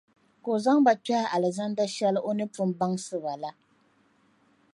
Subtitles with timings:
[0.43, 3.49] Ka O zaŋ ba kpεhi Alizanda shεli O ni pun baŋsi ba la.